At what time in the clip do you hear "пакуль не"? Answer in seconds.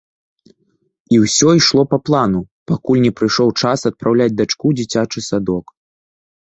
2.73-3.11